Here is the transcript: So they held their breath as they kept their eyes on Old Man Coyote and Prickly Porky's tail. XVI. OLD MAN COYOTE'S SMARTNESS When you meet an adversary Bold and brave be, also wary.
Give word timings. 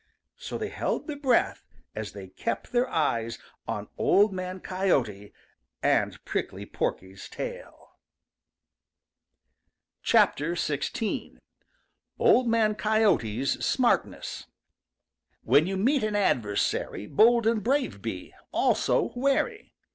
So 0.37 0.57
they 0.57 0.69
held 0.69 1.05
their 1.05 1.19
breath 1.19 1.63
as 1.93 2.13
they 2.13 2.29
kept 2.29 2.71
their 2.71 2.89
eyes 2.89 3.37
on 3.67 3.87
Old 3.99 4.33
Man 4.33 4.59
Coyote 4.59 5.31
and 5.83 6.25
Prickly 6.25 6.65
Porky's 6.65 7.29
tail. 7.29 7.99
XVI. 10.03 11.37
OLD 12.17 12.47
MAN 12.47 12.73
COYOTE'S 12.73 13.63
SMARTNESS 13.63 14.47
When 15.43 15.67
you 15.67 15.77
meet 15.77 16.03
an 16.03 16.15
adversary 16.15 17.05
Bold 17.05 17.45
and 17.45 17.63
brave 17.63 18.01
be, 18.01 18.33
also 18.51 19.13
wary. 19.15 19.75